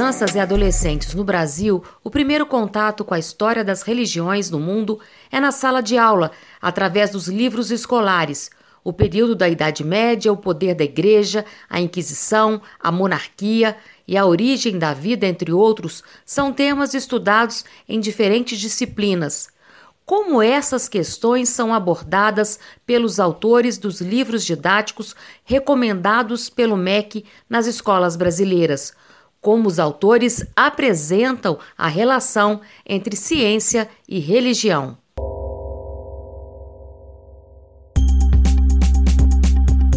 [0.00, 4.98] crianças e adolescentes no Brasil, o primeiro contato com a história das religiões no mundo
[5.30, 8.48] é na sala de aula, através dos livros escolares.
[8.82, 13.76] O período da Idade Média, o poder da Igreja, a Inquisição, a monarquia
[14.08, 19.50] e a origem da vida, entre outros, são temas estudados em diferentes disciplinas.
[20.06, 28.16] Como essas questões são abordadas pelos autores dos livros didáticos recomendados pelo MEC nas escolas
[28.16, 28.94] brasileiras?
[29.40, 34.98] Como os autores apresentam a relação entre ciência e religião?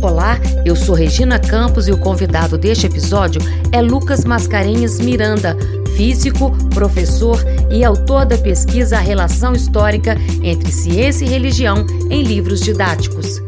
[0.02, 3.42] Olá, eu sou Regina Campos e o convidado deste episódio
[3.74, 5.58] é Lucas Mascarenhas Miranda,
[5.98, 7.38] físico, professor
[7.70, 13.42] e autor da pesquisa A Relação Histórica entre Ciência e Religião em livros didáticos.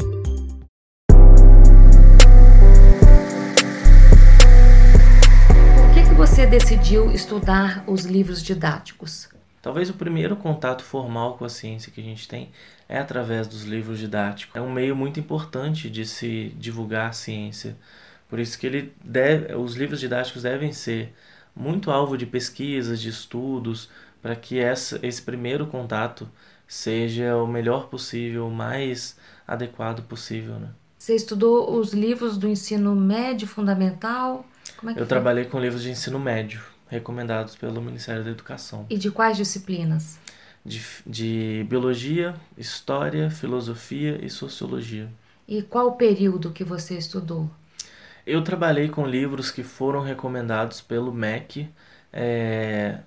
[6.86, 9.28] Decidiu estudar os livros didáticos?
[9.60, 12.52] Talvez o primeiro contato formal com a ciência que a gente tem
[12.88, 14.55] é através dos livros didáticos.
[14.55, 17.76] É um meio muito importante de se divulgar a ciência.
[18.30, 21.12] Por isso que ele deve, os livros didáticos devem ser
[21.56, 23.90] muito alvo de pesquisas, de estudos,
[24.22, 26.30] para que essa, esse primeiro contato
[26.68, 30.60] seja o melhor possível, o mais adequado possível.
[30.60, 30.70] Né?
[31.00, 34.46] Você estudou os livros do ensino médio fundamental?
[34.84, 35.06] É Eu foi?
[35.06, 38.86] trabalhei com livros de ensino médio, recomendados pelo Ministério da Educação.
[38.90, 40.20] E de quais disciplinas?
[40.64, 45.10] De, de biologia, história, filosofia e sociologia.
[45.48, 47.50] E qual o período que você estudou?
[48.26, 51.70] Eu trabalhei com livros que foram recomendados pelo MEC
[52.12, 53.00] é,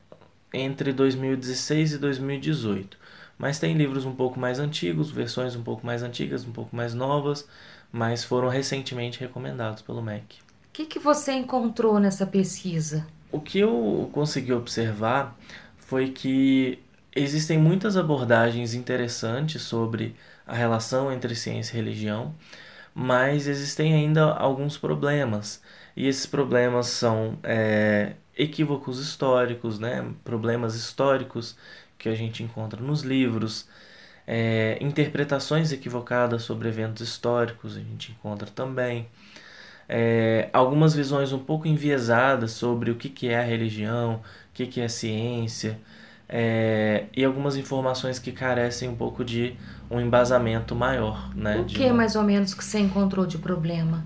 [0.52, 2.96] entre 2016 e 2018.
[3.36, 6.94] Mas tem livros um pouco mais antigos, versões um pouco mais antigas, um pouco mais
[6.94, 7.48] novas,
[7.90, 10.36] mas foram recentemente recomendados pelo MEC.
[10.40, 13.06] O que, que você encontrou nessa pesquisa?
[13.30, 15.36] O que eu consegui observar
[15.76, 16.78] foi que
[17.14, 20.14] existem muitas abordagens interessantes sobre
[20.46, 22.34] a relação entre ciência e religião,
[22.94, 25.62] mas existem ainda alguns problemas.
[25.96, 30.10] E esses problemas são é, equívocos históricos, né?
[30.24, 31.56] problemas históricos
[31.98, 33.68] que a gente encontra nos livros,
[34.26, 39.08] é, interpretações equivocadas sobre eventos históricos a gente encontra também.
[39.88, 44.20] É, algumas visões um pouco enviesadas sobre o que, que é a religião, o
[44.52, 45.78] que, que é ciência,
[46.28, 49.56] é, e algumas informações que carecem um pouco de
[49.90, 51.34] um embasamento maior.
[51.34, 51.94] Né, o que uma...
[51.94, 54.04] mais ou menos que você encontrou de problema?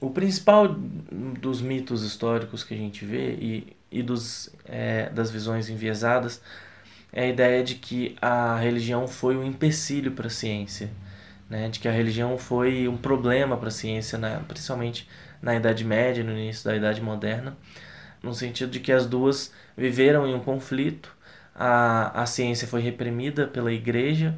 [0.00, 5.68] O principal dos mitos históricos que a gente vê e, e dos, é, das visões
[5.68, 6.40] enviesadas
[7.12, 10.90] é a ideia de que a religião foi um empecilho para a ciência,
[11.54, 11.68] né?
[11.68, 15.08] de que a religião foi um problema para a ciência, principalmente
[15.40, 17.56] na Idade Média, no início da Idade Moderna,
[18.22, 21.14] no sentido de que as duas viveram em um conflito
[21.54, 24.36] a, a ciência foi reprimida pela igreja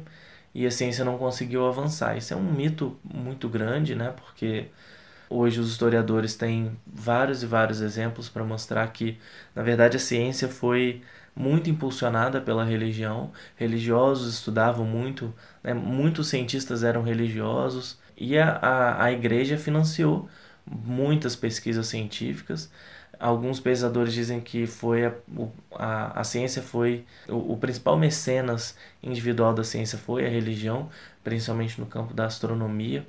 [0.53, 2.17] e a ciência não conseguiu avançar.
[2.17, 4.13] Isso é um mito muito grande, né?
[4.15, 4.67] Porque
[5.29, 9.17] hoje os historiadores têm vários e vários exemplos para mostrar que,
[9.55, 11.01] na verdade, a ciência foi
[11.35, 13.31] muito impulsionada pela religião.
[13.55, 15.33] Religiosos estudavam muito,
[15.67, 15.73] né?
[15.73, 20.27] muitos cientistas eram religiosos e a, a, a igreja financiou
[20.65, 22.69] muitas pesquisas científicas
[23.19, 25.13] Alguns pesquisadores dizem que foi a,
[25.73, 30.89] a, a ciência foi o, o, principal mecenas individual da ciência foi a religião,
[31.23, 33.07] principalmente no campo da astronomia.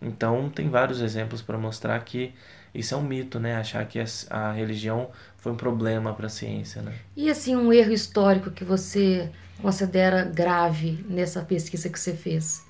[0.00, 2.34] Então tem vários exemplos para mostrar que
[2.74, 3.56] isso é um mito, né?
[3.56, 6.92] Achar que a, a religião foi um problema para a ciência, né?
[7.16, 9.30] E assim um erro histórico que você
[9.60, 12.64] considera grave nessa pesquisa que você fez?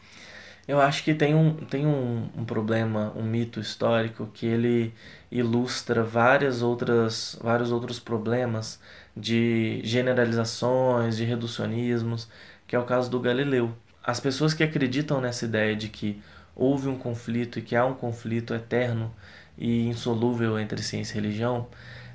[0.69, 4.93] Eu acho que tem um, tem um, um problema, um mito histórico que ele
[5.31, 8.81] ilustra várias outras, vários outros problemas
[9.17, 12.29] de generalizações, de reducionismos,
[12.67, 13.73] que é o caso do Galileu.
[14.03, 16.21] As pessoas que acreditam nessa ideia de que
[16.55, 19.15] houve um conflito e que há um conflito eterno
[19.57, 21.69] e insolúvel entre ciência e religião,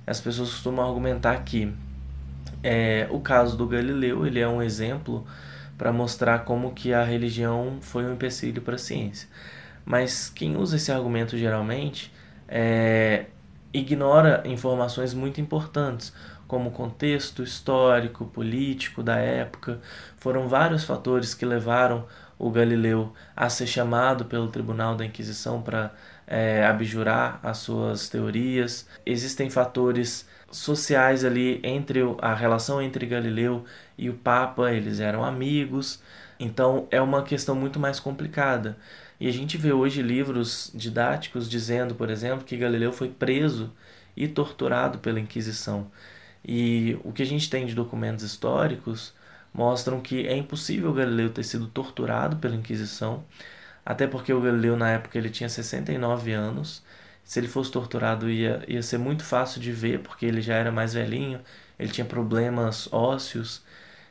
[0.05, 1.73] as pessoas costumam argumentar que
[2.63, 5.25] é, o caso do Galileu ele é um exemplo
[5.77, 9.27] para mostrar como que a religião foi um empecilho para a ciência.
[9.83, 12.13] Mas quem usa esse argumento geralmente
[12.47, 13.25] é,
[13.73, 16.13] ignora informações muito importantes,
[16.47, 19.79] como contexto histórico, político da época.
[20.17, 22.05] Foram vários fatores que levaram
[22.37, 25.93] o Galileu a ser chamado pelo Tribunal da Inquisição para
[26.27, 28.87] é, abjurar as suas teorias.
[29.05, 33.65] Existem fatores sociais ali entre a relação entre Galileu
[33.97, 36.01] e o Papa, eles eram amigos.
[36.39, 38.77] Então é uma questão muito mais complicada.
[39.19, 43.71] E a gente vê hoje livros didáticos dizendo, por exemplo, que Galileu foi preso
[44.15, 45.91] e torturado pela Inquisição.
[46.43, 49.13] E o que a gente tem de documentos históricos
[49.53, 53.23] mostram que é impossível Galileu ter sido torturado pela Inquisição,
[53.85, 56.83] até porque o Galileu na época ele tinha 69 anos.
[57.31, 60.69] Se ele fosse torturado ia, ia ser muito fácil de ver, porque ele já era
[60.69, 61.39] mais velhinho,
[61.79, 63.63] ele tinha problemas ósseos,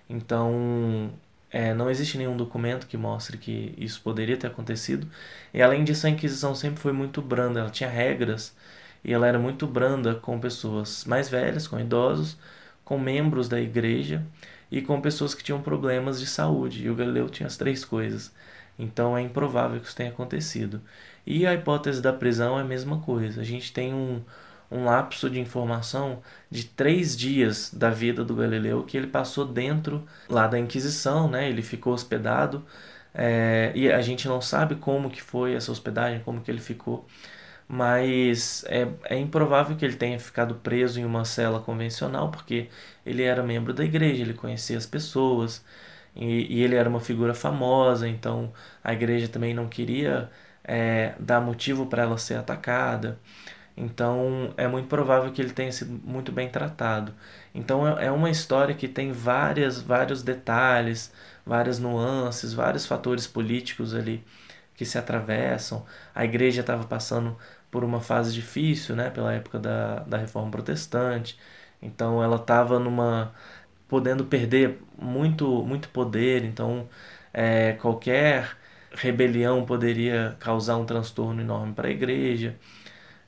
[0.09, 1.13] então
[1.51, 5.07] é, não existe nenhum documento que mostre que isso poderia ter acontecido.
[5.53, 8.57] E além disso, a Inquisição sempre foi muito branda, ela tinha regras
[9.05, 12.39] e ela era muito branda com pessoas mais velhas, com idosos,
[12.83, 14.25] com membros da igreja
[14.71, 16.85] e com pessoas que tinham problemas de saúde.
[16.85, 18.33] E o Galileu tinha as três coisas.
[18.79, 20.81] Então é improvável que isso tenha acontecido.
[21.27, 23.41] E a hipótese da prisão é a mesma coisa.
[23.41, 24.23] A gente tem um,
[24.71, 30.07] um lapso de informação de três dias da vida do Galileu que ele passou dentro
[30.29, 31.49] lá da Inquisição, né?
[31.49, 32.65] Ele ficou hospedado
[33.15, 37.07] é, e a gente não sabe como que foi essa hospedagem, como que ele ficou,
[37.69, 42.69] mas é, é improvável que ele tenha ficado preso em uma cela convencional porque
[43.07, 45.65] ele era membro da igreja, ele conhecia as pessoas
[46.17, 48.53] e, e ele era uma figura famosa, então
[48.83, 50.31] a igreja também não queria
[50.71, 53.19] é, dar motivo para ela ser atacada.
[53.77, 57.15] Então é muito provável que ele tenha sido muito bem tratado.
[57.55, 61.13] Então é, é uma história que tem várias, vários detalhes,
[61.47, 64.25] várias nuances, vários fatores políticos ali
[64.75, 65.85] que se atravessam.
[66.15, 67.37] A igreja estava passando
[67.71, 71.39] por uma fase difícil, né, pela época da, da reforma protestante.
[71.83, 73.33] Então ela estava numa
[73.89, 76.45] podendo perder muito muito poder.
[76.45, 76.89] Então
[77.33, 78.57] é, qualquer
[78.93, 82.57] rebelião poderia causar um transtorno enorme para a igreja.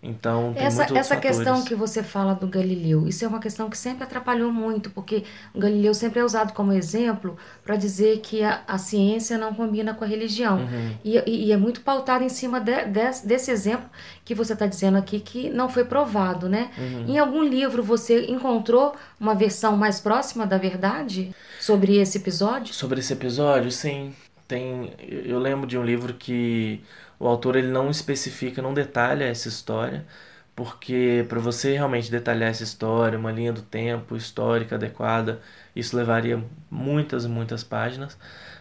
[0.05, 1.21] Então, tem essa, essa fatores.
[1.21, 5.23] questão que você fala do Galileu, isso é uma questão que sempre atrapalhou muito, porque
[5.55, 9.95] o Galileu sempre é usado como exemplo para dizer que a, a ciência não combina
[9.95, 10.59] com a religião.
[10.59, 10.97] Uhum.
[11.05, 13.89] E, e, é muito pautado em cima de, de, desse exemplo
[14.25, 16.73] que você está dizendo aqui, que não foi provado, né?
[16.77, 17.05] Uhum.
[17.07, 22.75] Em algum livro você encontrou uma versão mais próxima da verdade sobre esse episódio?
[22.75, 24.13] Sobre esse episódio, sim.
[24.53, 26.85] Tem, eu lembro de um livro que
[27.19, 30.07] o autor ele não especifica, não detalha essa história,
[30.55, 35.41] porque para você realmente detalhar essa história, uma linha do tempo histórica adequada,
[35.75, 38.19] isso levaria muitas muitas páginas.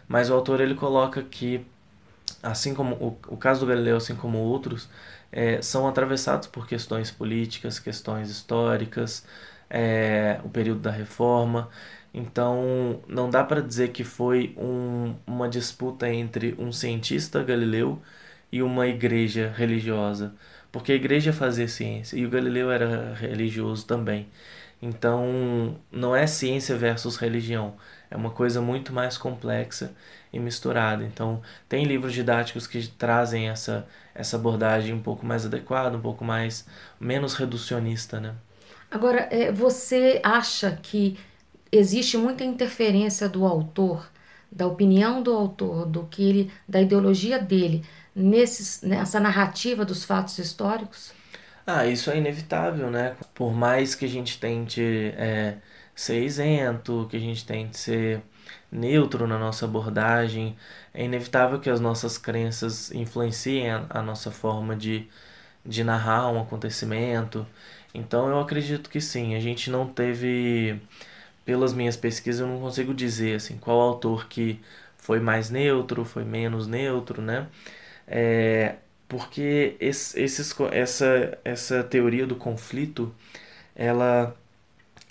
[0.08, 1.66] Mas o autor ele coloca que,
[2.44, 4.90] assim como o, o caso do Galileu, assim como outros,
[5.32, 9.26] é, são atravessados por questões políticas, questões históricas,
[9.70, 11.70] é, o período da reforma.
[12.14, 18.02] Então, não dá para dizer que foi um, uma disputa entre um cientista Galileu
[18.52, 20.34] e uma igreja religiosa,
[20.72, 24.28] porque a igreja fazia ciência e o Galileu era religioso também.
[24.82, 27.76] Então, não é ciência versus religião,
[28.10, 29.94] é uma coisa muito mais complexa
[30.34, 31.04] e misturada.
[31.04, 36.24] Então, tem livros didáticos que trazem essa essa abordagem um pouco mais adequada, um pouco
[36.26, 36.68] mais
[37.00, 38.36] menos reducionista, né?
[38.90, 41.18] Agora, é, você acha que
[41.72, 44.10] existe muita interferência do autor,
[44.52, 47.86] da opinião do autor, do que ele, da ideologia dele
[48.16, 51.14] nesses, nessa narrativa dos fatos históricos?
[51.66, 53.16] Ah, isso é inevitável, né?
[53.34, 54.82] Por mais que a gente tente
[55.18, 55.58] é,
[55.96, 58.24] ser isento, que a gente tente ser
[58.72, 60.58] neutro na nossa abordagem,
[60.94, 65.08] é inevitável que as nossas crenças influenciem a, a nossa forma de,
[65.66, 67.48] de narrar um acontecimento.
[67.94, 70.82] Então eu acredito que sim, a gente não teve,
[71.46, 74.60] pelas minhas pesquisas, eu não consigo dizer assim qual autor que
[74.98, 77.48] foi mais neutro, foi menos neutro, né?
[78.08, 78.76] É,
[79.08, 83.14] porque esse, esses, essa, essa teoria do conflito,
[83.76, 84.36] ela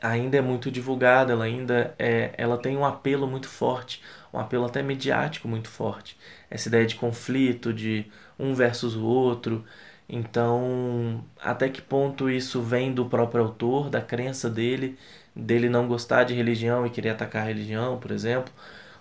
[0.02, 4.64] ainda é muito divulgada, ela ainda é, ela tem um apelo muito forte, um apelo
[4.66, 6.16] até mediático muito forte.
[6.50, 8.06] Essa ideia de conflito, de
[8.38, 9.64] um versus o outro.
[10.08, 14.98] Então, até que ponto isso vem do próprio autor, da crença dele,
[15.34, 18.52] dele não gostar de religião e querer atacar a religião, por exemplo,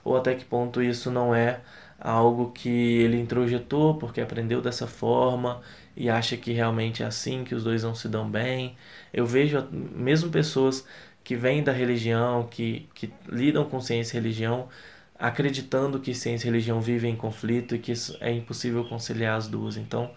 [0.04, 1.60] ou até que ponto isso não é
[2.00, 5.62] algo que ele introjetou porque aprendeu dessa forma
[5.96, 8.76] e acha que realmente é assim que os dois não se dão bem.
[9.14, 10.86] Eu vejo mesmo pessoas
[11.24, 14.70] que vêm da religião, que, que lidam com ciência e religião,
[15.18, 19.76] acreditando que ciência e religião vivem em conflito e que é impossível conciliar as duas.
[19.76, 20.10] Então,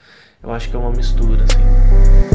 [0.42, 1.42] eu acho que é uma mistura.
[1.42, 2.31] Assim.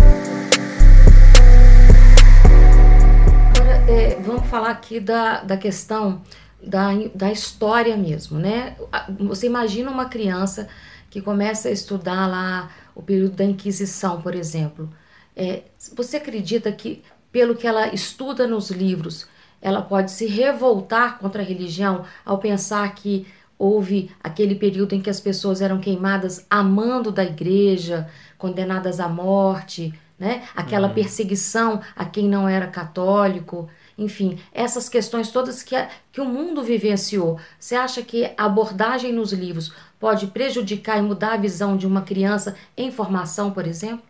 [3.97, 6.21] É, vamos falar aqui da, da questão
[6.61, 8.75] da, da história mesmo, né?
[9.19, 10.67] Você imagina uma criança
[11.09, 14.87] que começa a estudar lá o período da Inquisição, por exemplo.
[15.35, 15.63] É,
[15.95, 17.01] você acredita que,
[17.31, 19.27] pelo que ela estuda nos livros,
[19.59, 23.25] ela pode se revoltar contra a religião ao pensar que
[23.57, 29.91] houve aquele período em que as pessoas eram queimadas amando da igreja, condenadas à morte,
[30.19, 30.43] né?
[30.55, 30.93] Aquela uhum.
[30.93, 35.75] perseguição a quem não era católico, enfim, essas questões todas que,
[36.11, 37.39] que o mundo vivenciou.
[37.59, 42.03] Você acha que a abordagem nos livros pode prejudicar e mudar a visão de uma
[42.03, 44.05] criança em formação, por exemplo?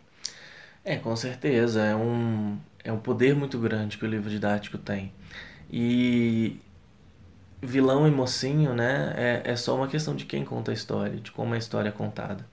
[0.84, 1.82] É, com certeza.
[1.82, 5.12] É um, é um poder muito grande que o livro didático tem.
[5.70, 6.60] E
[7.62, 11.32] vilão e mocinho, né, é, é só uma questão de quem conta a história, de
[11.32, 12.46] como a história é contada.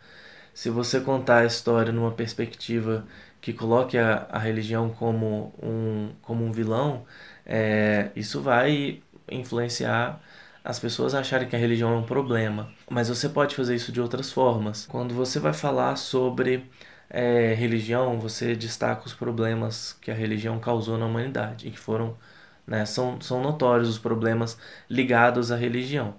[0.54, 3.06] Se você contar a história numa perspectiva
[3.46, 7.06] que coloque a, a religião como um, como um vilão,
[7.46, 10.20] é, isso vai influenciar
[10.64, 12.72] as pessoas acharem que a religião é um problema.
[12.90, 14.88] Mas você pode fazer isso de outras formas.
[14.88, 16.68] Quando você vai falar sobre
[17.08, 22.18] é, religião, você destaca os problemas que a religião causou na humanidade e que foram,
[22.66, 24.58] né, são, são notórios os problemas
[24.90, 26.16] ligados à religião.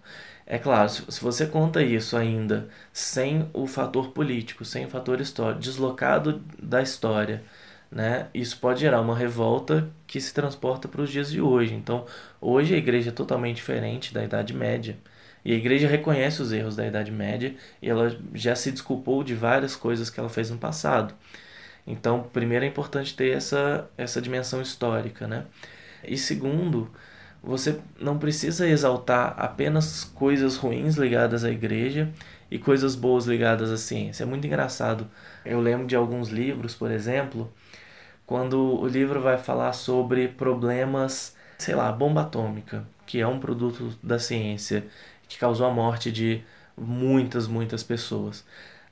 [0.47, 5.61] É claro, se você conta isso ainda sem o fator político, sem o fator histórico,
[5.61, 7.43] deslocado da história,
[7.91, 8.29] né?
[8.33, 11.75] Isso pode gerar uma revolta que se transporta para os dias de hoje.
[11.75, 12.07] Então,
[12.41, 14.97] hoje a igreja é totalmente diferente da Idade Média.
[15.45, 19.35] E a igreja reconhece os erros da Idade Média e ela já se desculpou de
[19.35, 21.15] várias coisas que ela fez no passado.
[21.87, 25.45] Então, primeiro é importante ter essa, essa dimensão histórica, né?
[26.05, 26.91] E segundo,
[27.43, 32.11] você não precisa exaltar apenas coisas ruins ligadas à igreja
[32.51, 34.25] e coisas boas ligadas à ciência.
[34.25, 35.09] É muito engraçado.
[35.45, 37.53] Eu lembro de alguns livros, por exemplo,
[38.27, 43.97] quando o livro vai falar sobre problemas, sei lá, bomba atômica, que é um produto
[44.03, 44.87] da ciência
[45.29, 46.43] que causou a morte de
[46.77, 48.45] muitas, muitas pessoas.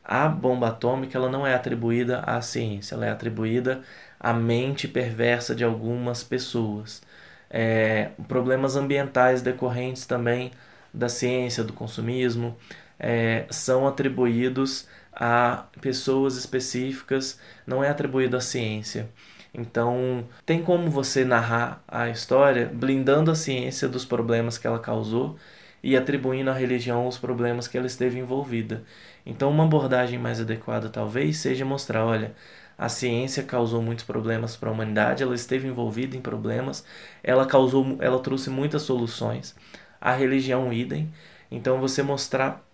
[0.05, 3.83] A bomba atômica ela não é atribuída à ciência, ela é atribuída
[4.21, 7.03] à mente perversa de algumas pessoas
[7.51, 10.51] é, problemas ambientais decorrentes também
[10.93, 12.57] da ciência, do consumismo,
[12.99, 19.09] é, são atribuídos a pessoas específicas, não é atribuído à ciência.
[19.53, 25.37] Então, tem como você narrar a história blindando a ciência dos problemas que ela causou
[25.83, 28.83] e atribuindo à religião os problemas que ela esteve envolvida.
[29.25, 32.35] Então, uma abordagem mais adequada talvez seja mostrar, olha,
[32.76, 36.85] a ciência causou muitos problemas para a humanidade, ela esteve envolvida em problemas,
[37.23, 39.54] ela causou, ela trouxe muitas soluções.
[40.00, 41.12] A religião idem.
[41.50, 42.64] Então você mostrar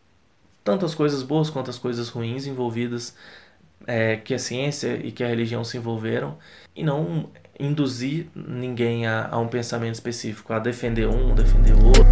[0.64, 3.14] tanto as coisas boas quanto as coisas ruins envolvidas
[3.86, 6.36] é, que a ciência e que a religião se envolveram
[6.74, 12.04] e não induzir ninguém a, a um pensamento específico, a defender um, defender o outro.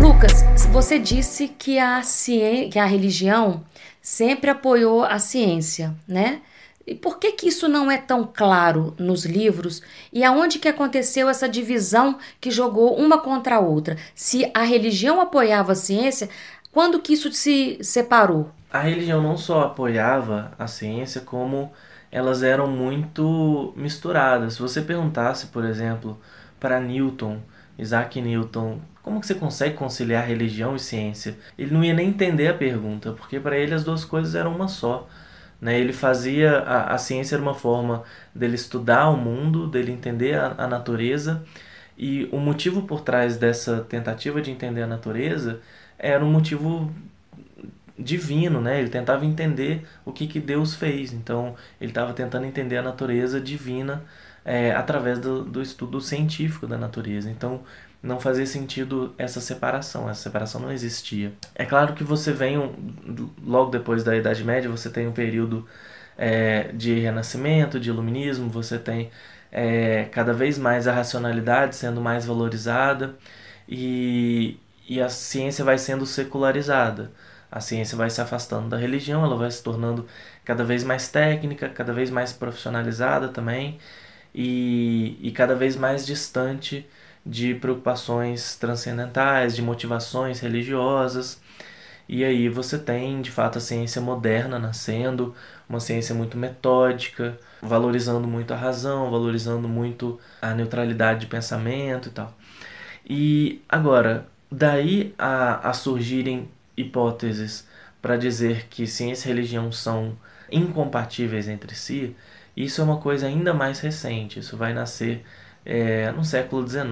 [0.00, 3.62] Lucas, você disse que a, ciência, que a religião
[4.04, 6.42] sempre apoiou a ciência, né?
[6.86, 9.80] E por que, que isso não é tão claro nos livros?
[10.12, 13.96] E aonde que aconteceu essa divisão que jogou uma contra a outra?
[14.14, 16.28] Se a religião apoiava a ciência,
[16.70, 18.50] quando que isso se separou?
[18.70, 21.72] A religião não só apoiava a ciência, como
[22.12, 24.54] elas eram muito misturadas.
[24.54, 26.20] Se você perguntasse, por exemplo,
[26.60, 27.40] para Newton,
[27.78, 31.36] Isaac Newton, como que você consegue conciliar religião e ciência?
[31.58, 34.68] Ele não ia nem entender a pergunta, porque para ele as duas coisas eram uma
[34.68, 35.08] só.
[35.60, 35.78] Né?
[35.78, 38.02] Ele fazia a, a ciência era uma forma
[38.34, 41.44] dele estudar o mundo, dele entender a, a natureza,
[41.96, 45.60] e o motivo por trás dessa tentativa de entender a natureza
[45.98, 46.92] era um motivo
[47.98, 48.80] divino, né?
[48.80, 51.12] Ele tentava entender o que, que Deus fez.
[51.12, 54.02] Então, ele estava tentando entender a natureza divina
[54.44, 57.30] é, através do, do estudo científico da natureza.
[57.30, 57.62] Então,
[58.02, 61.32] não fazia sentido essa separação, essa separação não existia.
[61.54, 62.72] É claro que você vem, um,
[63.42, 65.66] logo depois da Idade Média, você tem um período
[66.18, 69.10] é, de renascimento, de iluminismo, você tem
[69.50, 73.14] é, cada vez mais a racionalidade sendo mais valorizada
[73.68, 74.58] e,
[74.88, 77.10] e a ciência vai sendo secularizada.
[77.50, 80.06] A ciência vai se afastando da religião, ela vai se tornando
[80.44, 83.78] cada vez mais técnica, cada vez mais profissionalizada também
[84.34, 86.86] e, e cada vez mais distante
[87.24, 91.40] de preocupações transcendentais, de motivações religiosas.
[92.08, 95.34] E aí você tem, de fato, a ciência moderna nascendo,
[95.68, 102.12] uma ciência muito metódica, valorizando muito a razão, valorizando muito a neutralidade de pensamento e
[102.12, 102.34] tal.
[103.08, 107.66] E agora, daí a, a surgirem hipóteses
[108.02, 110.16] para dizer que ciência e religião são
[110.50, 112.14] incompatíveis entre si,
[112.56, 114.38] isso é uma coisa ainda mais recente.
[114.38, 115.24] Isso vai nascer
[115.64, 116.84] é, no século XIX,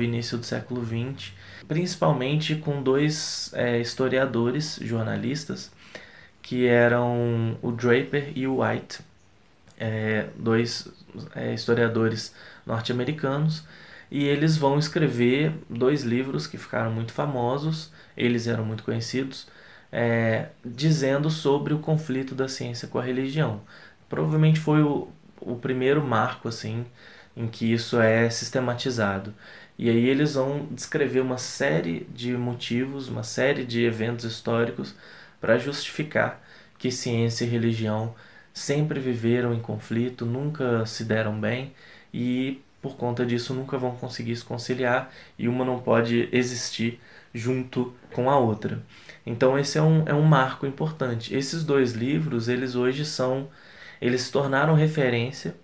[0.00, 1.32] início do século XX,
[1.66, 5.70] principalmente com dois é, historiadores, jornalistas,
[6.42, 9.00] que eram o Draper e o White,
[9.78, 10.88] é, dois
[11.34, 12.34] é, historiadores
[12.66, 13.64] norte-americanos,
[14.10, 19.46] e eles vão escrever dois livros que ficaram muito famosos, eles eram muito conhecidos,
[19.92, 23.60] é, dizendo sobre o conflito da ciência com a religião.
[24.10, 25.08] Provavelmente foi o,
[25.40, 26.86] o primeiro marco assim
[27.36, 29.34] em que isso é sistematizado.
[29.78, 34.94] E aí eles vão descrever uma série de motivos, uma série de eventos históricos
[35.40, 36.42] para justificar
[36.78, 38.14] que ciência e religião
[38.52, 41.72] sempre viveram em conflito, nunca se deram bem
[42.12, 47.00] e por conta disso nunca vão conseguir se conciliar e uma não pode existir
[47.34, 48.82] junto com a outra.
[49.24, 51.34] Então esse é um, é um marco importante.
[51.34, 53.48] Esses dois livros, eles hoje são,
[54.00, 55.54] eles se tornaram referência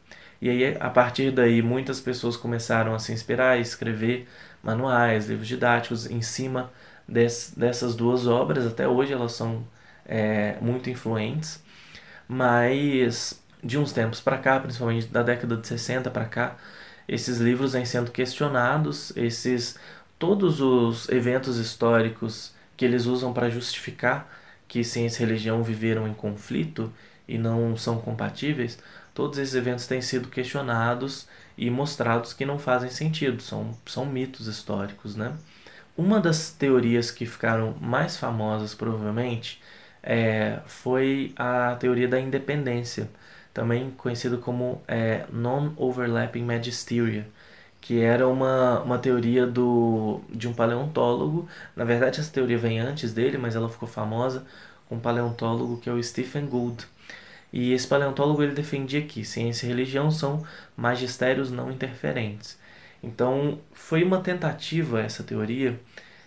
[0.40, 4.28] e aí a partir daí muitas pessoas começaram a se inspirar a escrever
[4.62, 6.70] manuais, livros didáticos em cima
[7.08, 8.66] des, dessas duas obras.
[8.66, 9.66] Até hoje elas são
[10.04, 11.62] é, muito influentes,
[12.28, 16.56] mas de uns tempos para cá, principalmente da década de 60 para cá,
[17.08, 19.78] esses livros vêm sendo questionados, esses
[20.18, 24.30] todos os eventos históricos que eles usam para justificar
[24.68, 26.92] que ciência e religião viveram em conflito
[27.28, 28.78] e não são compatíveis,
[29.14, 34.46] todos esses eventos têm sido questionados e mostrados que não fazem sentido, são, são mitos
[34.46, 35.36] históricos, né?
[35.96, 39.60] Uma das teorias que ficaram mais famosas, provavelmente,
[40.02, 43.10] é, foi a teoria da independência,
[43.54, 47.26] também conhecido como é, Non-Overlapping Magisteria,
[47.80, 51.48] que era uma, uma teoria do, de um paleontólogo.
[51.74, 54.46] Na verdade, essa teoria vem antes dele, mas ela ficou famosa
[54.88, 56.86] com um paleontólogo que é o Stephen Gould.
[57.56, 60.44] E esse paleontólogo ele defendia que ciência e religião são
[60.76, 62.58] magistérios não interferentes.
[63.02, 65.80] Então, foi uma tentativa essa teoria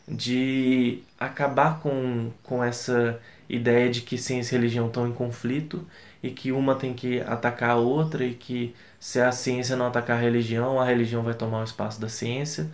[0.07, 5.85] de acabar com, com essa ideia de que ciência e religião estão em conflito
[6.23, 10.17] e que uma tem que atacar a outra e que se a ciência não atacar
[10.17, 12.71] a religião, a religião vai tomar o espaço da ciência.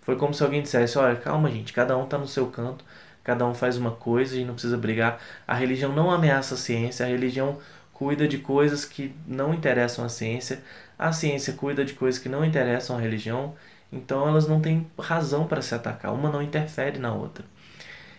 [0.00, 2.82] Foi como se alguém dissesse: olha, calma, gente, cada um está no seu canto,
[3.22, 5.20] cada um faz uma coisa e não precisa brigar.
[5.46, 7.58] A religião não ameaça a ciência, a religião
[7.98, 10.62] cuida de coisas que não interessam à ciência,
[10.96, 13.56] a ciência cuida de coisas que não interessam à religião,
[13.92, 17.44] então elas não têm razão para se atacar, uma não interfere na outra.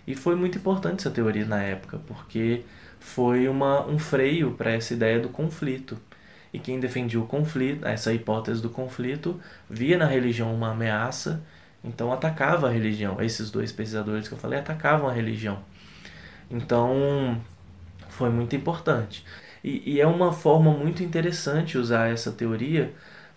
[0.05, 2.63] E foi muito importante essa teoria na época, porque
[2.99, 5.97] foi uma, um freio para essa ideia do conflito.
[6.51, 9.39] E quem defendia o conflito, essa hipótese do conflito,
[9.69, 11.41] via na religião uma ameaça,
[11.81, 13.21] então atacava a religião.
[13.21, 15.59] Esses dois pesquisadores que eu falei atacavam a religião.
[16.51, 17.39] Então
[18.09, 19.23] foi muito importante.
[19.63, 22.93] E, e é uma forma muito interessante usar essa teoria,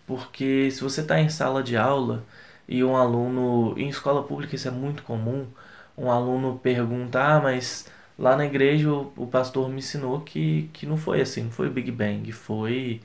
[0.06, 2.24] porque se você está em sala de aula
[2.68, 5.46] e um aluno, em escola pública isso é muito comum,
[5.96, 10.86] um aluno pergunta, ah, mas lá na igreja o, o, pastor me ensinou que, que
[10.86, 13.00] não foi assim, não foi o Big Bang, foi,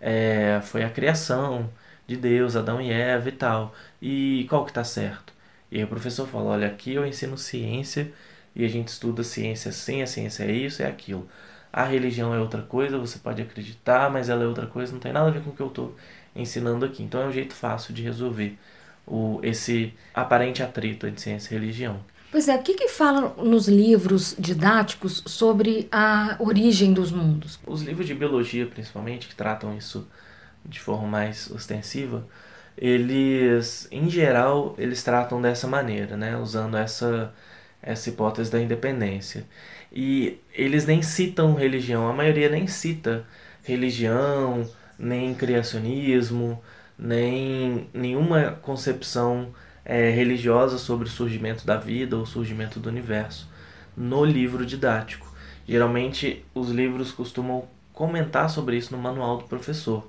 [0.00, 1.70] é, foi a criação
[2.06, 3.74] de Deus, Adão e Eva e tal.
[4.00, 5.32] E qual que tá certo?
[5.70, 8.12] E aí o professor fala, olha, aqui eu ensino ciência
[8.54, 11.28] e a gente estuda ciência assim, a ciência é isso, é aquilo.
[11.72, 15.12] A religião é outra coisa, você pode acreditar, mas ela é outra coisa, não tem
[15.12, 15.94] nada a ver com o que eu estou
[16.36, 17.02] ensinando aqui.
[17.02, 18.58] Então é um jeito fácil de resolver
[19.06, 22.00] o, esse aparente atrito entre ciência e religião.
[22.30, 27.60] Pois é, o que, que fala nos livros didáticos sobre a origem dos mundos?
[27.66, 30.08] Os livros de biologia, principalmente, que tratam isso
[30.64, 32.26] de forma mais ostensiva,
[32.76, 36.36] eles, em geral, eles tratam dessa maneira, né?
[36.38, 37.34] Usando essa,
[37.82, 39.44] essa hipótese da independência.
[39.92, 43.26] E eles nem citam religião, a maioria nem cita
[43.62, 46.62] religião, nem criacionismo,
[46.98, 49.52] nem nenhuma concepção
[49.84, 53.50] é, religiosa sobre o surgimento da vida ou o surgimento do universo
[53.96, 55.30] no livro didático.
[55.66, 60.08] Geralmente, os livros costumam comentar sobre isso no manual do professor.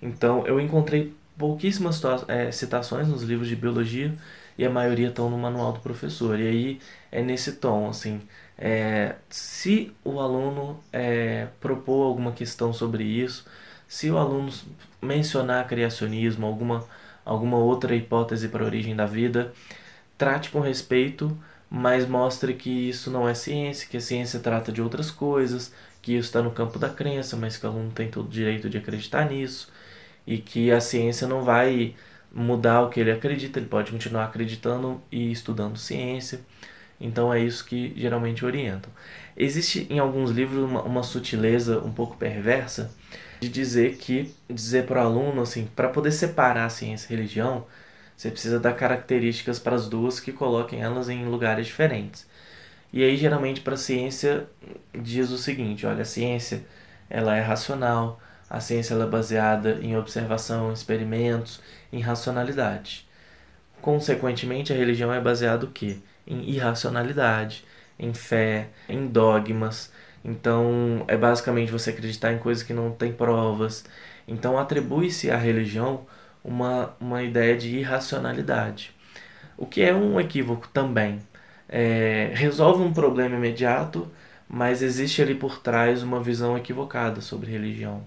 [0.00, 4.14] Então, eu encontrei pouquíssimas é, citações nos livros de biologia
[4.56, 6.38] e a maioria estão no manual do professor.
[6.38, 8.20] E aí é nesse tom, assim,
[8.58, 13.46] é, se o aluno é, propor alguma questão sobre isso,
[13.86, 14.52] se o aluno
[15.00, 16.84] mencionar criacionismo, alguma
[17.28, 19.52] alguma outra hipótese para a origem da vida,
[20.16, 21.36] trate com respeito,
[21.70, 26.12] mas mostre que isso não é ciência, que a ciência trata de outras coisas, que
[26.14, 28.78] isso está no campo da crença, mas que o aluno tem todo o direito de
[28.78, 29.70] acreditar nisso,
[30.26, 31.94] e que a ciência não vai
[32.32, 36.40] mudar o que ele acredita, ele pode continuar acreditando e estudando ciência.
[37.00, 38.90] Então é isso que geralmente orientam.
[39.36, 42.90] Existe em alguns livros uma, uma sutileza um pouco perversa
[43.40, 47.66] de dizer que dizer para o aluno assim, para poder separar ciência e a religião,
[48.16, 52.26] você precisa dar características para as duas que coloquem elas em lugares diferentes.
[52.92, 54.46] E aí geralmente para a ciência
[54.92, 56.64] diz o seguinte, olha, a ciência
[57.08, 61.60] ela é racional, a ciência ela é baseada em observação, experimentos,
[61.92, 63.06] em racionalidade.
[63.80, 65.98] Consequentemente, a religião é baseada o quê?
[66.28, 67.64] Em irracionalidade,
[67.98, 69.90] em fé, em dogmas.
[70.24, 73.84] Então, é basicamente você acreditar em coisas que não tem provas.
[74.26, 76.06] Então, atribui-se à religião
[76.44, 78.92] uma, uma ideia de irracionalidade,
[79.56, 81.20] o que é um equívoco também.
[81.68, 84.08] É, resolve um problema imediato,
[84.48, 88.02] mas existe ali por trás uma visão equivocada sobre religião.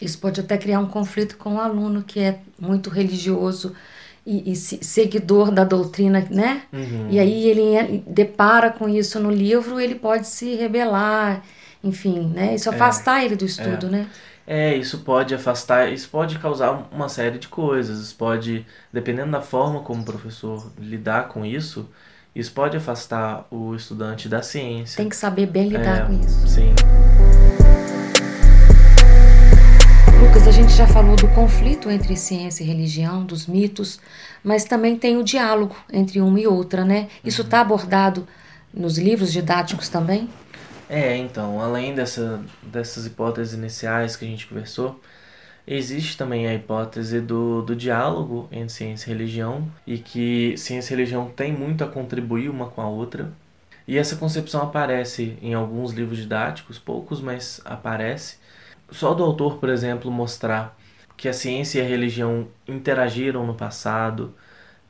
[0.00, 3.74] Isso pode até criar um conflito com o aluno que é muito religioso
[4.26, 6.62] e, e seguidor da doutrina, né?
[6.72, 7.06] Uhum.
[7.08, 11.42] E aí ele depara com isso no livro, ele pode se rebelar,
[11.82, 12.56] enfim, né?
[12.56, 12.74] Isso é.
[12.74, 13.90] afastar é, ele do estudo, é.
[13.90, 14.06] né?
[14.46, 17.98] É, isso pode afastar, isso pode causar uma série de coisas.
[17.98, 21.88] Isso pode, dependendo da forma como o professor lidar com isso,
[22.34, 24.96] isso pode afastar o estudante da ciência.
[24.96, 26.46] Tem que saber bem lidar é, com isso.
[26.46, 26.74] Sim.
[30.36, 33.98] Lucas, a gente já falou do conflito entre ciência e religião, dos mitos,
[34.44, 37.08] mas também tem o diálogo entre uma e outra, né?
[37.24, 37.62] Isso está uhum.
[37.62, 38.28] abordado
[38.72, 40.28] nos livros didáticos também?
[40.90, 45.00] É, então, além dessa, dessas hipóteses iniciais que a gente conversou,
[45.66, 50.96] existe também a hipótese do, do diálogo entre ciência e religião e que ciência e
[50.98, 53.32] religião têm muito a contribuir uma com a outra.
[53.88, 58.44] E essa concepção aparece em alguns livros didáticos, poucos, mas aparece.
[58.90, 60.76] Só do autor, por exemplo, mostrar
[61.16, 64.34] que a ciência e a religião interagiram no passado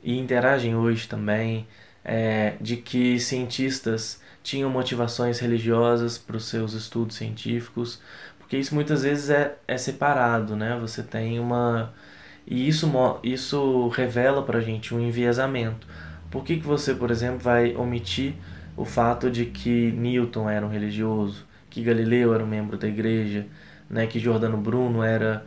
[0.03, 1.67] e interagem hoje também,
[2.05, 8.01] é, de que cientistas tinham motivações religiosas para os seus estudos científicos,
[8.39, 10.79] porque isso muitas vezes é, é separado, né?
[10.81, 11.93] Você tem uma.
[12.47, 12.89] E isso,
[13.25, 15.87] isso revela para a gente um enviesamento.
[16.31, 18.35] Por que, que você, por exemplo, vai omitir
[18.77, 23.47] o fato de que Newton era um religioso, que Galileu era um membro da igreja,
[23.89, 24.07] né?
[24.07, 25.47] que Giordano Bruno era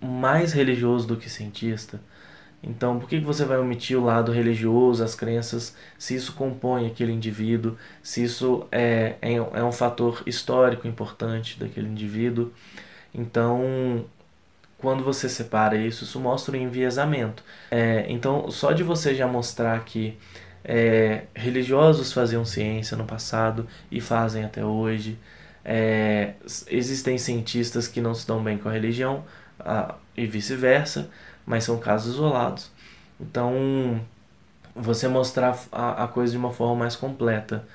[0.00, 2.00] mais religioso do que cientista?
[2.62, 7.10] Então, por que você vai omitir o lado religioso, as crenças, se isso compõe aquele
[7.10, 12.52] indivíduo, se isso é, é, é um fator histórico importante daquele indivíduo?
[13.14, 14.04] Então,
[14.76, 17.42] quando você separa isso, isso mostra um enviesamento.
[17.70, 20.18] É, então, só de você já mostrar que
[20.62, 25.18] é, religiosos faziam ciência no passado e fazem até hoje,
[25.64, 26.34] é,
[26.68, 29.24] existem cientistas que não se dão bem com a religião
[29.58, 31.08] a, e vice-versa
[31.50, 32.70] mas são casos isolados.
[33.20, 34.00] Então,
[34.74, 37.66] você mostrar a, a coisa de uma forma mais completa.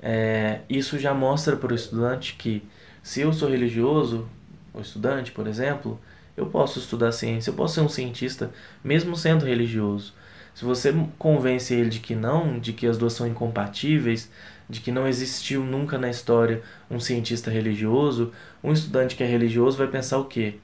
[0.00, 2.62] É, isso já mostra para o estudante que,
[3.02, 4.28] se eu sou religioso,
[4.74, 5.98] o estudante, por exemplo,
[6.36, 8.50] eu posso estudar ciência, eu posso ser um cientista,
[8.84, 10.12] mesmo sendo religioso.
[10.54, 14.30] Se você convence ele de que não, de que as duas são incompatíveis,
[14.72, 18.32] de que não existiu nunca na história um cientista religioso,
[18.64, 20.54] um estudante que é religioso vai pensar o quê?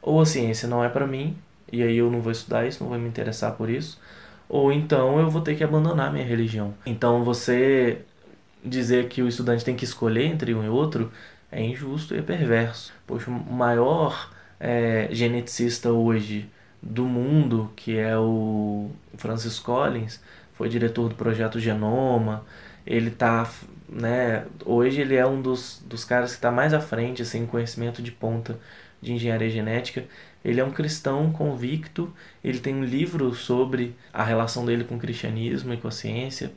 [0.00, 1.36] Ou a ciência não é para mim,
[1.72, 4.00] e aí eu não vou estudar isso, não vou me interessar por isso,
[4.48, 6.74] ou então eu vou ter que abandonar minha religião.
[6.86, 8.02] Então você
[8.64, 11.10] dizer que o estudante tem que escolher entre um e outro
[11.50, 12.92] é injusto e é perverso.
[13.04, 16.48] Poxa, o maior é, geneticista hoje
[16.80, 20.20] do mundo, que é o Francis Collins,
[20.54, 22.44] foi diretor do projeto Genoma,
[22.86, 23.50] ele tá,
[23.88, 28.02] né, hoje ele é um dos, dos caras que está mais à frente, assim, conhecimento
[28.02, 28.58] de ponta
[29.00, 30.04] de engenharia genética,
[30.44, 34.98] ele é um cristão convicto, ele tem um livro sobre a relação dele com o
[34.98, 36.52] cristianismo e com a ciência.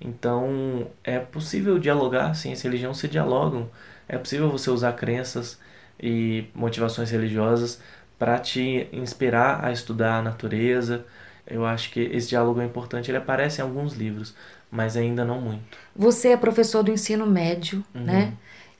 [0.00, 3.70] Então, é possível dialogar, ciência e religião se dialogam.
[4.08, 5.60] É possível você usar crenças
[6.02, 7.80] e motivações religiosas
[8.18, 11.06] para te inspirar a estudar a natureza.
[11.46, 13.10] Eu acho que esse diálogo é importante.
[13.10, 14.34] Ele aparece em alguns livros,
[14.70, 15.78] mas ainda não muito.
[15.94, 18.04] Você é professor do ensino médio, uhum.
[18.04, 18.32] né?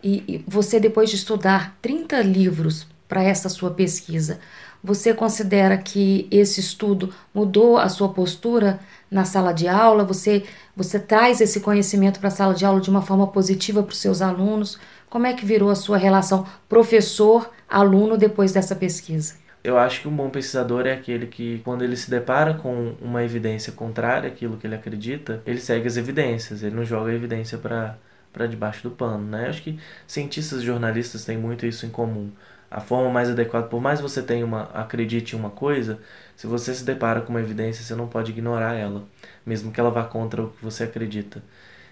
[0.02, 4.38] E, e você, depois de estudar 30 livros para essa sua pesquisa.
[4.82, 10.04] Você considera que esse estudo mudou a sua postura na sala de aula?
[10.04, 13.92] Você, você traz esse conhecimento para a sala de aula de uma forma positiva para
[13.92, 14.78] os seus alunos?
[15.10, 19.34] Como é que virou a sua relação professor-aluno depois dessa pesquisa?
[19.62, 23.22] Eu acho que um bom pesquisador é aquele que, quando ele se depara com uma
[23.22, 27.58] evidência contrária àquilo que ele acredita, ele segue as evidências, ele não joga a evidência
[27.58, 29.26] para debaixo do pano.
[29.26, 29.44] Né?
[29.44, 32.30] Eu acho que cientistas e jornalistas têm muito isso em comum
[32.70, 35.98] a forma mais adequada, por mais você tenha uma acredite em uma coisa,
[36.36, 39.04] se você se depara com uma evidência, você não pode ignorar ela,
[39.44, 41.42] mesmo que ela vá contra o que você acredita.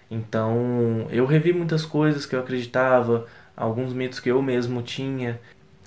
[0.09, 3.27] Então, eu revi muitas coisas que eu acreditava,
[3.57, 5.39] alguns mitos que eu mesmo tinha,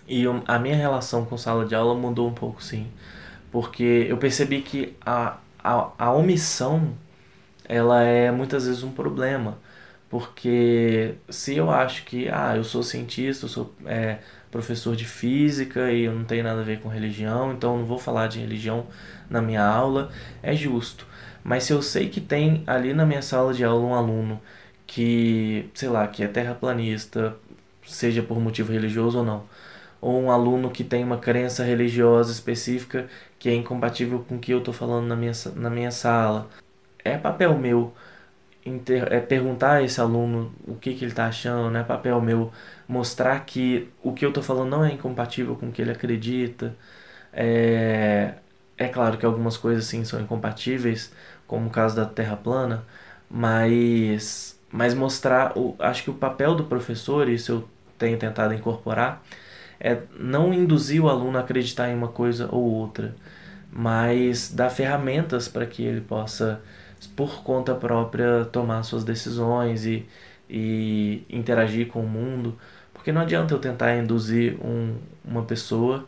[0.09, 2.88] e a minha relação com sala de aula mudou um pouco, sim.
[3.51, 6.95] Porque eu percebi que a, a, a omissão,
[7.69, 9.59] ela é muitas vezes um problema.
[10.11, 14.19] Porque se eu acho que, ah, eu sou cientista, eu sou é,
[14.51, 17.87] professor de física e eu não tenho nada a ver com religião, então eu não
[17.87, 18.87] vou falar de religião
[19.31, 20.11] na minha aula,
[20.43, 21.07] é justo.
[21.43, 24.41] Mas se eu sei que tem ali na minha sala de aula um aluno
[24.87, 27.35] que, sei lá, que é terraplanista,
[27.87, 29.45] seja por motivo religioso ou não,
[30.03, 34.53] ou um aluno que tem uma crença religiosa específica que é incompatível com o que
[34.53, 36.49] eu estou falando na minha, na minha sala.
[37.05, 37.95] É papel meu
[38.67, 42.21] inter, é perguntar a esse aluno o que, que ele está achando, não é papel
[42.21, 42.53] meu
[42.88, 46.77] mostrar que o que eu estou falando não é incompatível com o que ele acredita.
[47.33, 48.35] É,
[48.79, 51.12] é claro que algumas coisas sim são incompatíveis,
[51.47, 52.85] como o caso da Terra plana,
[53.31, 59.23] mas, mas mostrar, o, acho que o papel do professor, isso eu tenho tentado incorporar,
[59.83, 63.16] é não induzir o aluno a acreditar em uma coisa ou outra,
[63.71, 66.62] mas dar ferramentas para que ele possa,
[67.16, 70.07] por conta própria, tomar suas decisões e,
[70.49, 72.57] e interagir com o mundo.
[72.95, 76.07] Porque não adianta eu tentar induzir um, uma pessoa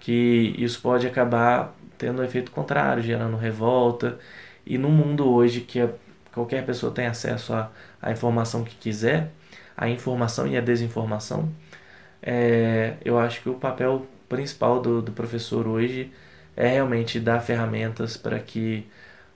[0.00, 4.18] que isso pode acabar tendo um efeito contrário, gerando revolta.
[4.66, 5.88] E no mundo hoje que a,
[6.32, 7.70] qualquer pessoa tem acesso à,
[8.02, 9.30] à informação que quiser,
[9.76, 11.48] a informação e a desinformação,
[12.26, 16.10] é, eu acho que o papel principal do, do professor hoje
[16.56, 18.86] é realmente dar ferramentas para que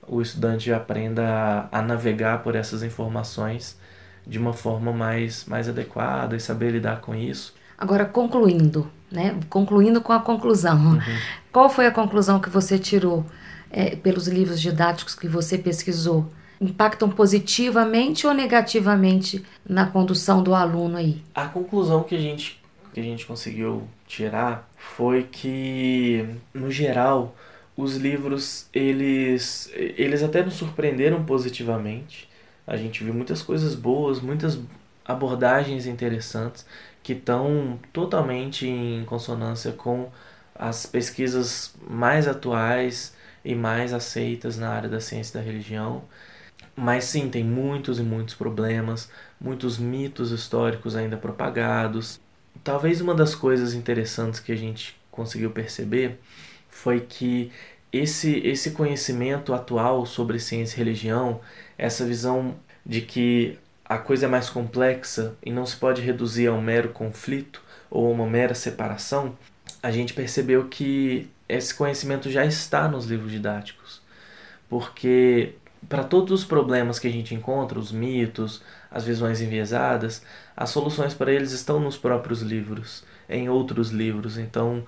[0.07, 3.79] o estudante aprenda a, a, navegar por essas informações
[4.27, 7.55] de uma forma mais, mais adequada e saber lidar com isso.
[7.77, 9.39] Agora, concluindo, né?
[9.51, 11.19] concluindo com a conclusão, uhum.
[11.53, 13.25] qual foi a conclusão que você tirou
[13.71, 16.27] é, pelos livros didáticos que você pesquisou?
[16.61, 21.23] Impactam positivamente ou negativamente na condução do aluno aí?
[21.35, 22.58] A conclusão que a gente
[22.99, 27.35] que a gente conseguiu tirar foi que, no geral,
[27.77, 32.29] os livros eles, eles até nos surpreenderam positivamente.
[32.67, 34.59] A gente viu muitas coisas boas, muitas
[35.05, 36.67] abordagens interessantes
[37.03, 40.11] que estão totalmente em consonância com
[40.55, 46.03] as pesquisas mais atuais e mais aceitas na área da ciência da religião.
[46.77, 52.21] Mas sim, tem muitos e muitos problemas, muitos mitos históricos ainda propagados,
[52.63, 56.19] Talvez uma das coisas interessantes que a gente conseguiu perceber
[56.69, 57.51] foi que
[57.93, 61.41] esse, esse conhecimento atual sobre ciência e religião,
[61.77, 66.53] essa visão de que a coisa é mais complexa e não se pode reduzir a
[66.53, 69.37] um mero conflito ou a uma mera separação,
[69.83, 74.03] a gente percebeu que esse conhecimento já está nos livros didáticos.
[74.69, 75.55] Porque
[75.89, 80.23] para todos os problemas que a gente encontra, os mitos, as visões enviesadas,
[80.59, 84.37] as soluções para eles estão nos próprios livros, em outros livros.
[84.37, 84.85] Então,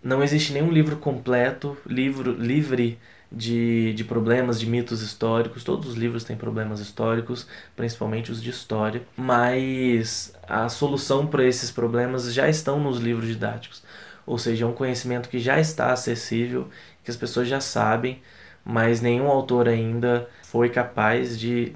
[0.00, 3.00] não existe nenhum livro completo, livro livre
[3.32, 5.64] de, de problemas, de mitos históricos.
[5.64, 11.72] Todos os livros têm problemas históricos, principalmente os de história, mas a solução para esses
[11.72, 13.82] problemas já estão nos livros didáticos.
[14.24, 16.68] Ou seja, é um conhecimento que já está acessível,
[17.02, 18.22] que as pessoas já sabem,
[18.64, 21.72] mas nenhum autor ainda foi capaz de,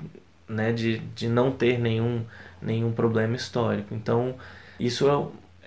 [0.49, 2.25] né, de, de não ter nenhum,
[2.63, 3.95] nenhum problema histórico.
[3.95, 4.35] Então,
[4.79, 5.09] isso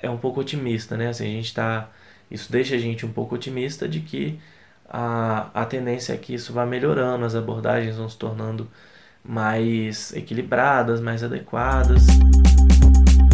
[0.01, 1.09] é, é um pouco otimista, né?
[1.09, 1.89] Assim, a gente tá,
[2.29, 4.39] isso deixa a gente um pouco otimista de que
[4.89, 8.69] a, a tendência é que isso vá melhorando, as abordagens vão se tornando
[9.23, 12.03] mais equilibradas, mais adequadas.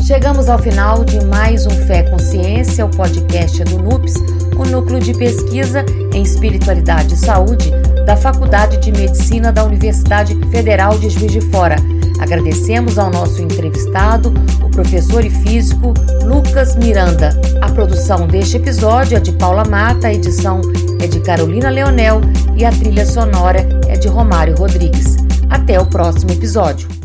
[0.06, 4.16] Chegamos ao final de mais um Fé Consciência, o podcast do NUPS,
[4.58, 7.70] o Núcleo de Pesquisa em Espiritualidade e Saúde
[8.06, 11.76] da Faculdade de Medicina da Universidade Federal de Juiz de Fora.
[12.22, 14.32] Agradecemos ao nosso entrevistado,
[14.64, 17.30] o professor e físico Lucas Miranda.
[17.62, 20.62] A produção deste episódio é de Paula Mata, a edição
[21.02, 22.22] é de Carolina Leonel
[22.56, 25.18] e a trilha sonora é de Romário Rodrigues.
[25.50, 27.01] Até o próximo episódio.